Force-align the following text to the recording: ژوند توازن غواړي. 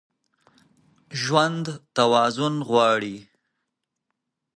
ژوند 1.21 1.65
توازن 1.95 2.55
غواړي. 2.69 3.17